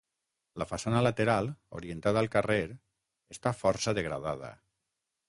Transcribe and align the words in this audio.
La 0.61 0.65
façana 0.69 1.01
lateral, 1.07 1.49
orientada 1.79 2.23
al 2.25 2.29
carrer, 2.37 2.57
està 3.37 3.55
força 3.59 3.95
degradada. 3.99 4.51